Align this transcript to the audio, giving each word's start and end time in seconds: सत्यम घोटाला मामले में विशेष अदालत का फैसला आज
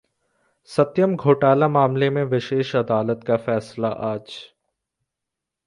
सत्यम 0.69 1.15
घोटाला 1.15 1.67
मामले 1.67 2.09
में 2.09 2.23
विशेष 2.23 2.75
अदालत 2.75 3.23
का 3.27 3.37
फैसला 3.45 3.89
आज 4.11 4.37